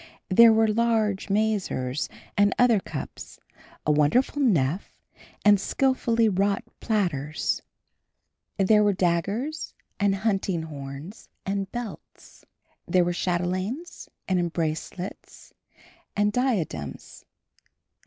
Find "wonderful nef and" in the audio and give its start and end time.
3.91-5.61